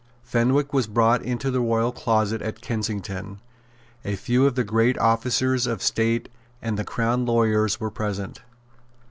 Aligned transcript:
Fenwick 0.23 0.73
was 0.73 0.87
brought 0.87 1.21
into 1.21 1.51
the 1.51 1.59
royal 1.59 1.91
closet 1.91 2.41
at 2.41 2.59
Kensington. 2.59 3.39
A 4.03 4.15
few 4.15 4.47
of 4.47 4.55
the 4.55 4.63
great 4.63 4.97
officers 4.97 5.67
of 5.67 5.83
state 5.83 6.27
and 6.59 6.75
the 6.75 6.83
Crown 6.83 7.23
lawyers 7.23 7.79
were 7.79 7.91
present. 7.91 8.41